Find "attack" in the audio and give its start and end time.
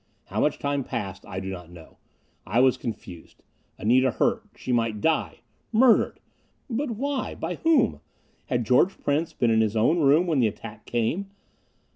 10.47-10.87